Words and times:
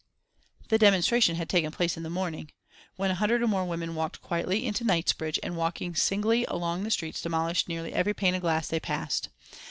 The 0.69 0.79
demonstration 0.79 1.35
had 1.35 1.47
taken 1.47 1.69
place 1.69 1.95
in 1.95 2.01
the 2.01 2.09
morning, 2.09 2.49
when 2.95 3.11
a 3.11 3.21
hundred 3.21 3.43
or 3.43 3.47
more 3.47 3.65
women 3.65 3.93
walked 3.93 4.19
quietly 4.19 4.65
into 4.65 4.83
Knightsbridge 4.83 5.39
and 5.43 5.55
walking 5.55 5.93
singly 5.93 6.43
along 6.45 6.81
the 6.83 6.89
streets 6.89 7.21
demolished 7.21 7.67
nearly 7.69 7.93
every 7.93 8.15
pane 8.15 8.33
of 8.33 8.41
glass 8.41 8.67
they 8.67 8.79
passed. 8.79 9.29